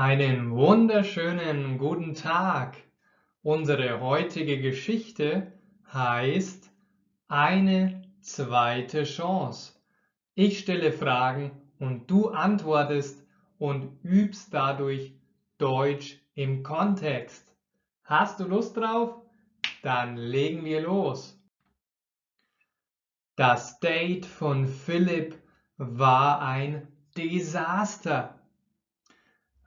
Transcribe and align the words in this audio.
Einen 0.00 0.52
wunderschönen 0.52 1.76
guten 1.76 2.14
Tag. 2.14 2.78
Unsere 3.42 4.00
heutige 4.00 4.58
Geschichte 4.58 5.52
heißt 5.92 6.72
Eine 7.28 8.00
zweite 8.22 9.04
Chance. 9.04 9.74
Ich 10.34 10.60
stelle 10.60 10.90
Fragen 10.90 11.50
und 11.78 12.10
du 12.10 12.30
antwortest 12.30 13.22
und 13.58 14.02
übst 14.02 14.54
dadurch 14.54 15.12
Deutsch 15.58 16.18
im 16.32 16.62
Kontext. 16.62 17.54
Hast 18.02 18.40
du 18.40 18.44
Lust 18.44 18.78
drauf? 18.78 19.20
Dann 19.82 20.16
legen 20.16 20.64
wir 20.64 20.80
los. 20.80 21.38
Das 23.36 23.78
Date 23.80 24.24
von 24.24 24.66
Philipp 24.66 25.38
war 25.76 26.40
ein 26.40 26.88
Desaster. 27.18 28.39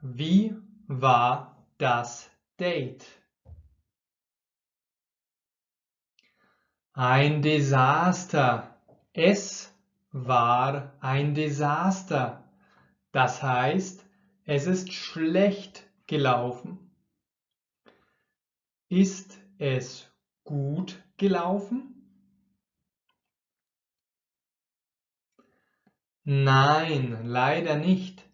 Wie 0.06 0.54
war 0.86 1.66
das 1.78 2.30
Date? 2.60 3.06
Ein 6.92 7.40
Desaster. 7.40 8.78
Es 9.14 9.74
war 10.12 10.92
ein 11.00 11.32
Desaster. 11.34 12.46
Das 13.12 13.42
heißt, 13.42 14.04
es 14.44 14.66
ist 14.66 14.92
schlecht 14.92 15.88
gelaufen. 16.06 16.94
Ist 18.90 19.40
es 19.56 20.12
gut 20.44 21.02
gelaufen? 21.16 22.10
Nein, 26.24 27.24
leider 27.24 27.76
nicht. 27.76 28.28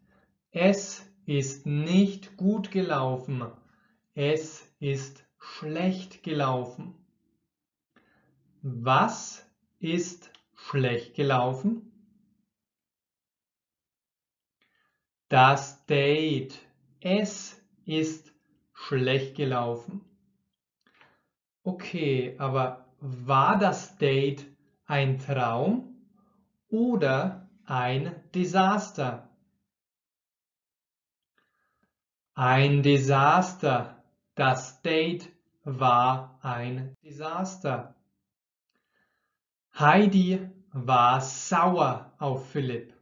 Es 0.51 1.10
ist 1.31 1.65
nicht 1.65 2.37
gut 2.37 2.73
gelaufen. 2.73 3.45
Es 4.15 4.69
ist 4.81 5.25
schlecht 5.39 6.25
gelaufen. 6.25 6.93
Was 8.63 9.49
ist 9.79 10.33
schlecht 10.57 11.15
gelaufen? 11.15 11.93
Das 15.29 15.87
Date. 15.87 16.59
Es 17.01 17.63
ist 17.85 18.33
schlecht 18.73 19.37
gelaufen. 19.37 20.05
Okay, 21.63 22.35
aber 22.39 22.93
war 22.99 23.57
das 23.57 23.97
Date 23.99 24.47
ein 24.85 25.21
Traum 25.21 25.95
oder 26.69 27.49
ein 27.67 28.21
Desaster. 28.35 29.30
Ein 32.43 32.83
Desaster. 32.83 34.03
Das 34.35 34.81
Date 34.81 35.29
war 35.65 36.39
ein 36.41 36.97
Desaster. 37.05 37.95
Heidi 39.79 40.49
war 40.73 41.21
sauer 41.21 42.11
auf 42.19 42.49
Philipp. 42.49 42.95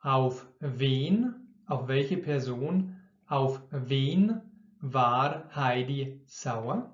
Auf 0.00 0.44
wen, 0.58 1.46
auf 1.68 1.86
welche 1.86 2.16
Person, 2.16 3.00
auf 3.28 3.62
wen 3.70 4.42
war 4.80 5.54
Heidi 5.54 6.20
sauer? 6.26 6.92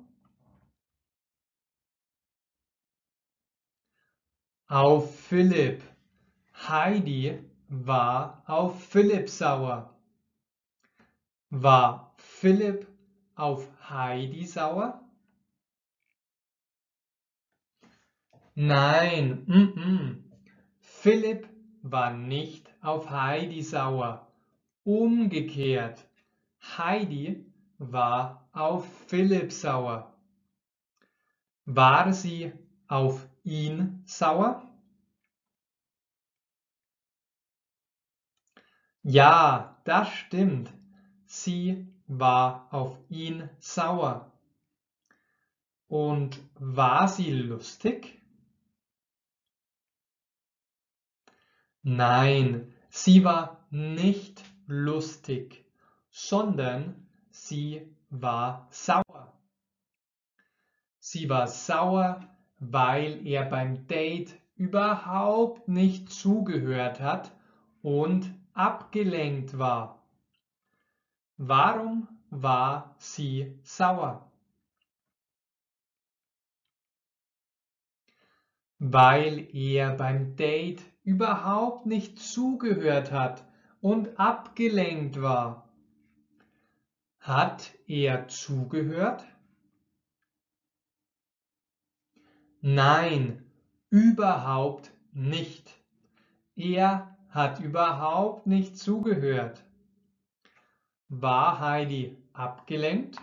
Auf 4.66 5.18
Philipp. 5.20 5.82
Heidi 6.52 7.42
war 7.68 8.42
auf 8.44 8.84
Philipp 8.84 9.30
sauer. 9.30 9.97
War 11.50 12.14
Philipp 12.18 12.86
auf 13.34 13.66
Heidi 13.88 14.44
sauer? 14.44 15.02
Nein, 18.54 19.44
mm 19.46 19.72
-mm. 19.74 20.22
Philipp 20.80 21.48
war 21.82 22.10
nicht 22.10 22.68
auf 22.82 23.08
Heidi 23.10 23.62
sauer. 23.62 24.30
Umgekehrt. 24.84 26.06
Heidi 26.60 27.50
war 27.78 28.48
auf 28.52 28.86
Philipp 29.06 29.50
sauer. 29.52 30.12
War 31.64 32.12
sie 32.12 32.52
auf 32.88 33.26
ihn 33.42 34.02
sauer? 34.04 34.68
Ja, 39.02 39.80
das 39.84 40.10
stimmt. 40.10 40.77
Sie 41.30 41.86
war 42.06 42.68
auf 42.70 42.98
ihn 43.10 43.50
sauer. 43.58 44.32
Und 45.86 46.40
war 46.54 47.06
sie 47.06 47.30
lustig? 47.30 48.18
Nein, 51.82 52.72
sie 52.88 53.24
war 53.24 53.66
nicht 53.70 54.42
lustig, 54.66 55.66
sondern 56.10 57.06
sie 57.30 57.94
war 58.08 58.66
sauer. 58.70 59.38
Sie 60.98 61.28
war 61.28 61.46
sauer, 61.46 62.26
weil 62.58 63.26
er 63.26 63.44
beim 63.44 63.86
Date 63.86 64.34
überhaupt 64.56 65.68
nicht 65.68 66.10
zugehört 66.10 67.00
hat 67.00 67.32
und 67.82 68.34
abgelenkt 68.54 69.58
war. 69.58 69.97
Warum 71.40 72.08
war 72.30 72.96
sie 72.98 73.56
sauer? 73.62 74.28
Weil 78.80 79.48
er 79.54 79.94
beim 79.94 80.34
Date 80.34 80.82
überhaupt 81.04 81.86
nicht 81.86 82.18
zugehört 82.18 83.12
hat 83.12 83.44
und 83.80 84.18
abgelenkt 84.18 85.22
war. 85.22 85.72
Hat 87.20 87.72
er 87.86 88.26
zugehört? 88.26 89.24
Nein, 92.60 93.44
überhaupt 93.90 94.90
nicht. 95.12 95.72
Er 96.56 97.16
hat 97.28 97.60
überhaupt 97.60 98.48
nicht 98.48 98.76
zugehört. 98.76 99.64
War 101.08 101.60
Heidi 101.60 102.16
abgelenkt? 102.32 103.18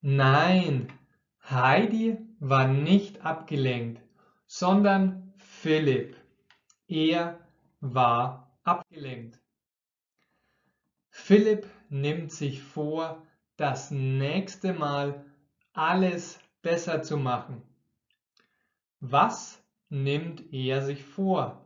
Nein, 0.00 0.92
Heidi 1.42 2.18
war 2.38 2.68
nicht 2.68 3.20
abgelenkt, 3.20 4.02
sondern 4.46 5.34
Philipp. 5.36 6.16
Er 6.88 7.38
war 7.80 8.58
abgelenkt. 8.64 9.38
Philipp 11.10 11.68
nimmt 11.88 12.32
sich 12.32 12.62
vor, 12.62 13.26
das 13.56 13.90
nächste 13.90 14.72
Mal 14.72 15.24
alles 15.72 16.38
besser 16.60 17.02
zu 17.02 17.16
machen. 17.16 17.62
Was 19.00 19.62
nimmt 19.90 20.52
er 20.52 20.82
sich 20.82 21.04
vor? 21.04 21.63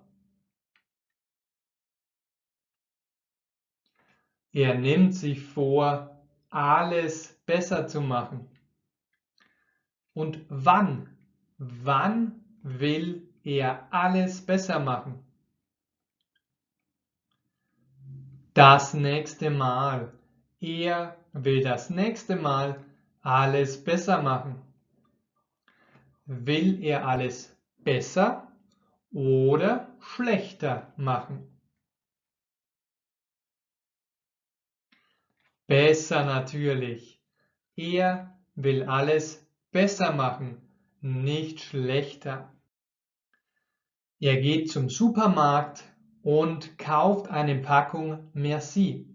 Er 4.52 4.74
nimmt 4.74 5.14
sich 5.14 5.42
vor, 5.42 6.18
alles 6.50 7.34
besser 7.46 7.86
zu 7.86 8.00
machen. 8.00 8.48
Und 10.14 10.40
wann? 10.48 11.16
Wann 11.58 12.44
will 12.62 13.28
er 13.44 13.92
alles 13.92 14.44
besser 14.44 14.78
machen? 14.78 15.22
Das 18.54 18.94
nächste 18.94 19.50
Mal. 19.50 20.12
Er 20.60 21.16
will 21.32 21.62
das 21.62 21.90
nächste 21.90 22.34
Mal 22.36 22.84
alles 23.20 23.84
besser 23.84 24.22
machen. 24.22 24.60
Will 26.26 26.82
er 26.82 27.06
alles 27.06 27.56
besser 27.78 28.50
oder 29.12 29.88
schlechter 30.00 30.92
machen? 30.96 31.57
Besser 35.68 36.24
natürlich. 36.24 37.22
Er 37.76 38.36
will 38.56 38.82
alles 38.82 39.46
besser 39.70 40.12
machen, 40.12 40.60
nicht 41.00 41.60
schlechter. 41.60 42.52
Er 44.18 44.40
geht 44.40 44.72
zum 44.72 44.88
Supermarkt 44.90 45.84
und 46.22 46.76
kauft 46.76 47.28
eine 47.28 47.54
Packung 47.60 48.30
Merci. 48.32 49.06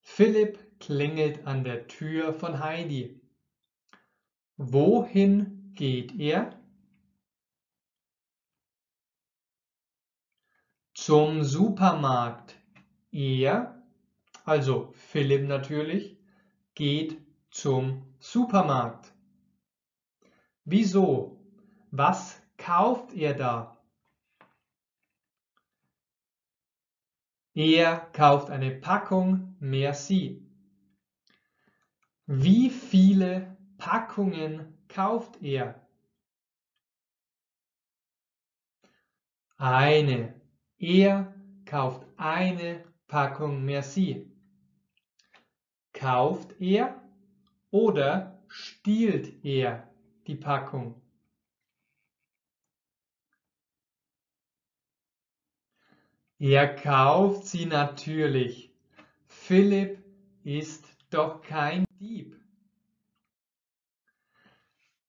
Philipp 0.00 0.80
klingelt 0.80 1.46
an 1.46 1.64
der 1.64 1.86
Tür 1.86 2.32
von 2.32 2.58
Heidi. 2.64 3.20
Wohin 4.56 5.74
geht 5.74 6.18
er? 6.18 6.58
zum 11.02 11.42
Supermarkt. 11.42 12.54
Er, 13.10 13.81
also 14.44 14.92
Philipp 14.94 15.46
natürlich, 15.46 16.16
geht 16.74 17.20
zum 17.50 18.14
Supermarkt. 18.18 19.12
Wieso? 20.64 21.38
Was 21.90 22.40
kauft 22.56 23.12
er 23.12 23.34
da? 23.34 23.76
Er 27.54 27.96
kauft 28.12 28.48
eine 28.48 28.70
Packung 28.70 29.56
Merci. 29.60 30.42
Wie 32.26 32.70
viele 32.70 33.58
Packungen 33.76 34.78
kauft 34.88 35.42
er? 35.42 35.86
Eine. 39.58 40.40
Er 40.78 41.34
kauft 41.66 42.06
eine 42.16 42.84
Packung 43.06 43.64
Merci. 43.66 44.31
Kauft 45.92 46.60
er 46.60 47.00
oder 47.70 48.42
stiehlt 48.48 49.44
er 49.44 49.88
die 50.26 50.34
Packung? 50.34 51.00
Er 56.38 56.74
kauft 56.74 57.46
sie 57.46 57.66
natürlich. 57.66 58.74
Philipp 59.26 60.02
ist 60.42 60.84
doch 61.10 61.40
kein 61.40 61.84
Dieb. 62.00 62.36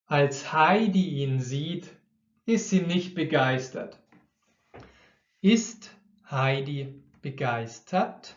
Als 0.06 0.52
Heidi 0.52 1.22
ihn 1.22 1.40
sieht, 1.40 1.90
ist 2.46 2.68
sie 2.68 2.82
nicht 2.82 3.14
begeistert. 3.14 3.98
Ist 5.40 5.90
Heidi 6.30 7.02
begeistert? 7.20 8.36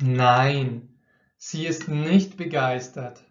Nein, 0.00 1.00
sie 1.36 1.66
ist 1.66 1.88
nicht 1.88 2.36
begeistert. 2.36 3.24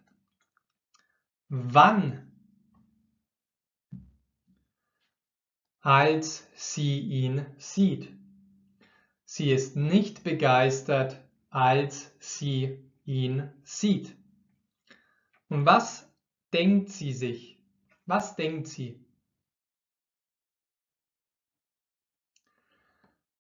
Wann? 1.48 2.30
Als 5.80 6.46
sie 6.56 7.00
ihn 7.00 7.46
sieht. 7.58 8.12
Sie 9.24 9.52
ist 9.52 9.78
nicht 9.78 10.24
begeistert, 10.24 11.24
als 11.50 12.14
sie 12.20 12.84
ihn 13.06 13.50
sieht. 13.64 14.18
Und 15.48 15.66
was 15.66 16.12
denkt 16.52 16.90
sie 16.90 17.14
sich? 17.14 17.64
Was 18.06 18.36
denkt 18.36 18.68
sie? 18.68 19.06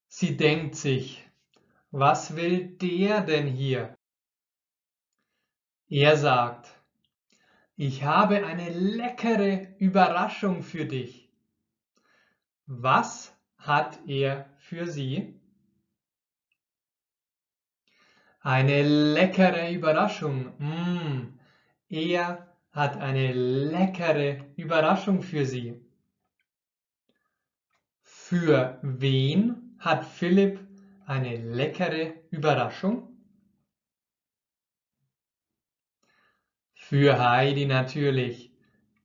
Sie 0.07 0.37
denkt 0.37 0.75
sich, 0.75 1.26
was 1.99 2.35
will 2.35 2.77
der 2.77 3.21
denn 3.21 3.47
hier? 3.47 3.97
Er 5.89 6.15
sagt, 6.15 6.69
ich 7.75 8.03
habe 8.03 8.45
eine 8.45 8.69
leckere 8.69 9.75
Überraschung 9.79 10.61
für 10.61 10.85
dich. 10.85 11.29
Was 12.67 13.35
hat 13.57 13.99
er 14.07 14.49
für 14.59 14.85
sie? 14.87 15.39
Eine 18.41 18.83
leckere 18.83 19.71
Überraschung. 19.71 20.53
Mm, 20.59 21.39
er 21.89 22.55
hat 22.71 22.97
eine 22.97 23.33
leckere 23.33 24.45
Überraschung 24.55 25.23
für 25.23 25.45
Sie. 25.45 25.81
Für 28.01 28.79
wen 28.83 29.75
hat 29.79 30.05
Philipp 30.05 30.66
eine 31.07 31.37
leckere 31.37 32.15
Überraschung? 32.31 33.07
Für 36.73 37.17
Heidi 37.17 37.65
natürlich. 37.65 38.51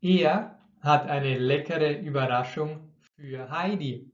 Er 0.01 0.59
hat 0.81 1.09
eine 1.09 1.39
leckere 1.39 2.01
Überraschung 2.01 2.93
für 3.15 3.51
Heidi. 3.51 4.11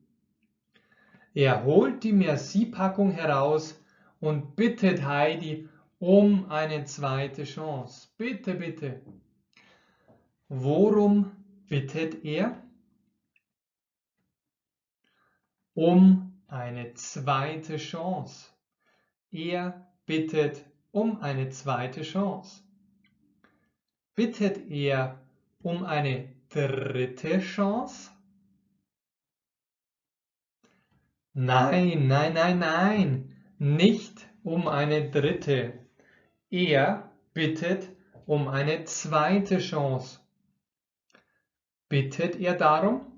Er 1.32 1.64
holt 1.64 2.04
die 2.04 2.12
Merci-Packung 2.12 3.10
heraus 3.10 3.82
und 4.20 4.54
bittet 4.54 5.04
Heidi 5.04 5.68
um 5.98 6.50
eine 6.50 6.84
zweite 6.84 7.44
Chance. 7.44 8.08
Bitte, 8.18 8.54
bitte. 8.54 9.00
Worum 10.48 11.30
bittet 11.68 12.22
er? 12.24 12.62
Um 15.74 16.27
eine 16.48 16.94
zweite 16.94 17.76
Chance. 17.76 18.50
Er 19.30 19.86
bittet 20.06 20.64
um 20.90 21.20
eine 21.20 21.50
zweite 21.50 22.02
Chance. 22.02 22.62
Bittet 24.14 24.70
er 24.70 25.20
um 25.62 25.84
eine 25.84 26.28
dritte 26.48 27.40
Chance? 27.40 28.10
Nein, 31.34 32.08
nein, 32.08 32.32
nein, 32.32 32.58
nein, 32.58 33.36
nicht 33.58 34.26
um 34.42 34.66
eine 34.66 35.10
dritte. 35.10 35.78
Er 36.50 37.12
bittet 37.32 37.90
um 38.26 38.48
eine 38.48 38.84
zweite 38.84 39.58
Chance. 39.58 40.20
Bittet 41.88 42.36
er 42.36 42.54
darum? 42.54 43.17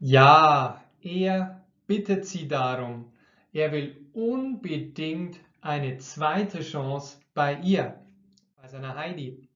Ja, 0.00 0.82
er 1.02 1.64
bittet 1.86 2.26
sie 2.26 2.48
darum. 2.48 3.12
Er 3.52 3.70
will 3.70 4.08
unbedingt 4.12 5.38
eine 5.60 5.98
zweite 5.98 6.60
Chance 6.60 7.18
bei 7.34 7.60
ihr, 7.60 8.00
bei 8.56 8.66
seiner 8.66 8.96
Heidi. 8.96 9.48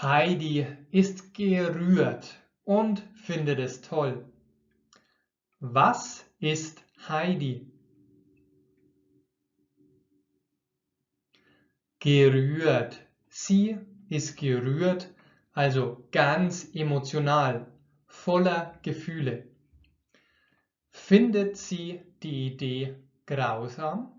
Heidi 0.00 0.66
ist 0.90 1.34
gerührt 1.34 2.36
und 2.64 3.00
findet 3.14 3.58
es 3.58 3.80
toll. 3.80 4.24
Was 5.58 6.24
ist 6.38 6.84
Heidi? 7.08 7.68
gerührt. 12.00 13.00
Sie 13.28 13.78
ist 14.08 14.36
gerührt, 14.36 15.12
also 15.52 16.06
ganz 16.12 16.68
emotional, 16.74 17.66
voller 18.24 18.78
Gefühle. 18.82 19.48
Findet 20.90 21.56
sie 21.56 22.02
die 22.22 22.48
Idee 22.48 22.96
grausam? 23.26 24.12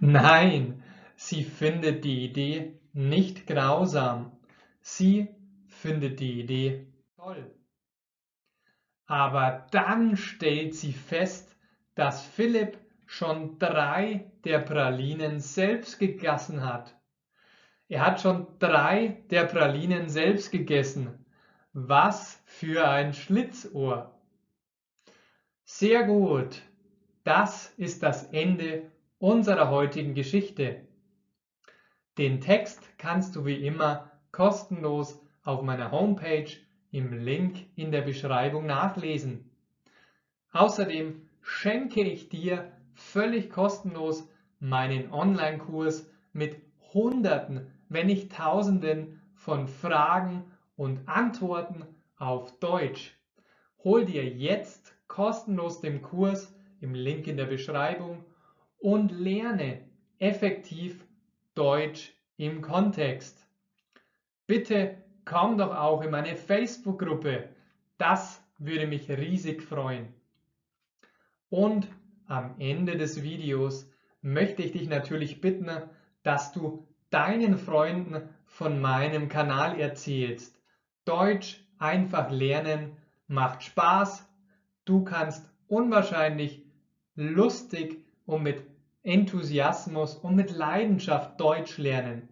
Nein, 0.00 0.82
sie 1.16 1.44
findet 1.44 2.04
die 2.04 2.24
Idee 2.24 2.80
nicht 2.92 3.46
grausam. 3.46 4.38
Sie 4.80 5.28
findet 5.68 6.20
die 6.20 6.40
Idee 6.40 6.86
toll. 7.16 7.54
Aber 9.06 9.66
dann 9.70 10.16
stellt 10.16 10.74
sie 10.74 10.92
fest, 10.92 11.56
dass 11.94 12.24
Philipp 12.24 12.78
schon 13.06 13.58
drei 13.58 14.32
der 14.44 14.60
Pralinen 14.60 15.40
selbst 15.40 15.98
gegessen 15.98 16.64
hat. 16.64 16.96
Er 17.88 18.04
hat 18.04 18.20
schon 18.20 18.46
drei 18.58 19.22
der 19.30 19.44
Pralinen 19.44 20.08
selbst 20.08 20.50
gegessen. 20.50 21.24
Was 21.72 22.42
für 22.46 22.88
ein 22.88 23.12
Schlitzohr. 23.12 24.12
Sehr 25.64 26.02
gut. 26.04 26.62
Das 27.22 27.72
ist 27.76 28.02
das 28.02 28.24
Ende 28.32 28.90
unserer 29.18 29.70
heutigen 29.70 30.14
Geschichte. 30.14 30.86
Den 32.18 32.40
Text 32.40 32.80
kannst 32.98 33.36
du 33.36 33.44
wie 33.44 33.66
immer 33.66 34.10
kostenlos 34.32 35.20
auf 35.42 35.62
meiner 35.62 35.90
Homepage 35.90 36.50
im 36.90 37.12
Link 37.12 37.66
in 37.76 37.92
der 37.92 38.02
Beschreibung 38.02 38.66
nachlesen. 38.66 39.50
Außerdem 40.52 41.28
schenke 41.42 42.02
ich 42.02 42.28
dir 42.28 42.72
völlig 42.94 43.50
kostenlos 43.50 44.28
meinen 44.58 45.12
Online-Kurs 45.12 46.10
mit 46.32 46.56
Hunderten, 46.94 47.72
wenn 47.88 48.06
nicht 48.06 48.32
Tausenden 48.32 49.20
von 49.34 49.68
Fragen 49.68 50.44
und 50.76 51.08
Antworten 51.08 51.84
auf 52.18 52.58
Deutsch. 52.58 53.14
Hol 53.84 54.04
dir 54.04 54.24
jetzt 54.24 54.94
kostenlos 55.08 55.80
den 55.80 56.02
Kurs 56.02 56.54
im 56.80 56.94
Link 56.94 57.26
in 57.26 57.36
der 57.36 57.46
Beschreibung 57.46 58.24
und 58.78 59.12
lerne 59.12 59.82
effektiv 60.18 61.04
Deutsch 61.54 62.14
im 62.36 62.60
Kontext. 62.62 63.46
Bitte 64.46 64.96
komm 65.24 65.58
doch 65.58 65.74
auch 65.74 66.02
in 66.02 66.10
meine 66.10 66.36
Facebook-Gruppe. 66.36 67.48
Das 67.98 68.42
würde 68.58 68.86
mich 68.86 69.10
riesig 69.10 69.62
freuen. 69.62 70.08
Und 71.50 71.88
am 72.26 72.54
Ende 72.58 72.96
des 72.96 73.22
Videos 73.22 73.90
möchte 74.20 74.62
ich 74.62 74.72
dich 74.72 74.88
natürlich 74.88 75.40
bitten, 75.40 75.70
dass 76.22 76.52
du 76.52 76.85
deinen 77.10 77.56
Freunden 77.56 78.28
von 78.46 78.80
meinem 78.80 79.28
Kanal 79.28 79.78
erzählst. 79.78 80.58
Deutsch 81.04 81.64
einfach 81.78 82.30
lernen 82.30 82.96
macht 83.28 83.62
Spaß. 83.62 84.26
Du 84.84 85.04
kannst 85.04 85.48
unwahrscheinlich 85.68 86.62
lustig 87.14 88.04
und 88.24 88.42
mit 88.42 88.62
Enthusiasmus 89.02 90.16
und 90.16 90.36
mit 90.36 90.50
Leidenschaft 90.50 91.40
Deutsch 91.40 91.78
lernen. 91.78 92.28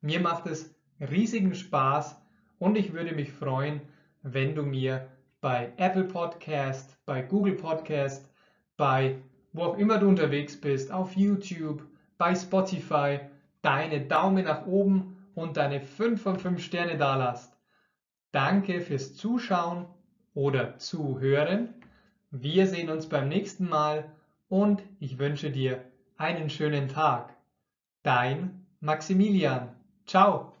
Mir 0.00 0.20
macht 0.20 0.46
es 0.46 0.74
riesigen 1.00 1.54
Spaß 1.54 2.20
und 2.58 2.76
ich 2.76 2.92
würde 2.92 3.14
mich 3.14 3.32
freuen, 3.32 3.80
wenn 4.22 4.54
du 4.54 4.62
mir 4.62 5.08
bei 5.40 5.72
Apple 5.76 6.04
Podcast, 6.04 6.98
bei 7.06 7.22
Google 7.22 7.54
Podcast, 7.54 8.28
bei 8.76 9.16
wo 9.52 9.64
auch 9.64 9.78
immer 9.78 9.98
du 9.98 10.08
unterwegs 10.08 10.60
bist, 10.60 10.92
auf 10.92 11.16
YouTube, 11.16 11.82
bei 12.18 12.34
Spotify, 12.34 13.20
deine 13.62 14.00
Daumen 14.00 14.44
nach 14.44 14.66
oben 14.66 15.26
und 15.34 15.56
deine 15.56 15.80
5 15.80 16.22
von 16.22 16.38
5 16.38 16.62
Sterne 16.62 16.96
dalasst. 16.96 17.56
Danke 18.32 18.80
fürs 18.80 19.14
Zuschauen 19.14 19.86
oder 20.34 20.78
Zuhören. 20.78 21.74
Wir 22.30 22.66
sehen 22.66 22.90
uns 22.90 23.08
beim 23.08 23.28
nächsten 23.28 23.68
Mal 23.68 24.12
und 24.48 24.82
ich 25.00 25.18
wünsche 25.18 25.50
dir 25.50 25.84
einen 26.16 26.50
schönen 26.50 26.88
Tag. 26.88 27.34
Dein 28.02 28.66
Maximilian. 28.80 29.74
Ciao. 30.06 30.59